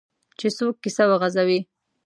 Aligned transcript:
چې 0.39 0.47
څوک 0.57 0.75
کیسه 0.83 1.03
وغځوي. 1.07 1.59